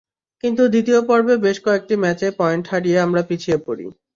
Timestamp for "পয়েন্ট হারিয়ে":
2.39-2.97